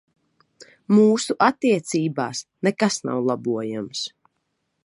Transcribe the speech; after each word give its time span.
Mūsu 0.99 1.35
attiecībās 1.49 2.43
nekas 2.69 3.01
nav 3.11 3.23
labojams. 3.29 4.07